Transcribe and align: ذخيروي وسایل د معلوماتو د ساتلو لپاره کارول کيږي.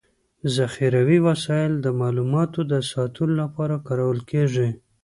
ذخيروي 0.55 1.19
وسایل 1.27 1.73
د 1.81 1.87
معلوماتو 1.99 2.59
د 2.71 2.73
ساتلو 2.91 3.33
لپاره 3.41 3.75
کارول 3.87 4.19
کيږي. 4.31 4.67